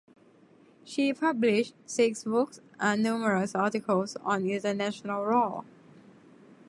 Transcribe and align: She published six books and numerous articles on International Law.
She 0.83 1.13
published 1.13 1.75
six 1.85 2.23
books 2.23 2.59
and 2.79 3.03
numerous 3.03 3.53
articles 3.53 4.15
on 4.21 4.49
International 4.49 5.21
Law. 5.29 5.63